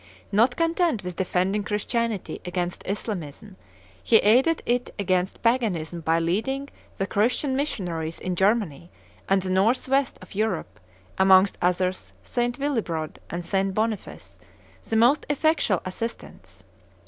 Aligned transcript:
Not 0.31 0.55
content 0.55 1.03
with 1.03 1.17
defending 1.17 1.63
Christianity 1.63 2.41
against 2.43 2.81
Islamism, 2.87 3.55
he 4.01 4.15
aided 4.17 4.63
it 4.65 4.91
against 4.97 5.43
Paganism 5.43 5.99
by 6.01 6.17
lending 6.17 6.69
the 6.97 7.05
Christian 7.05 7.55
missionaries 7.55 8.19
in 8.19 8.35
Germany 8.35 8.89
and 9.29 9.43
the 9.43 9.51
north 9.51 9.87
west 9.87 10.17
of 10.19 10.33
Europe, 10.33 10.79
amongst 11.19 11.55
others 11.61 12.13
St. 12.23 12.57
Willibrod 12.57 13.19
and 13.29 13.45
St. 13.45 13.75
Boniface, 13.75 14.39
the 14.89 14.95
most 14.95 15.27
effectual 15.29 15.83
assistance. 15.85 16.63